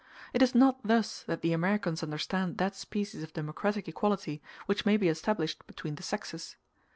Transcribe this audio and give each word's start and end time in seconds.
It 0.33 0.41
is 0.41 0.55
not 0.55 0.79
thus 0.83 1.21
that 1.27 1.41
the 1.41 1.53
Americans 1.53 2.01
understand 2.01 2.57
that 2.57 2.75
species 2.75 3.21
of 3.21 3.33
democratic 3.33 3.87
equality 3.87 4.41
which 4.65 4.83
may 4.83 4.97
be 4.97 5.09
established 5.09 5.67
between 5.67 5.93
the 5.93 6.01
sexes. 6.01 6.55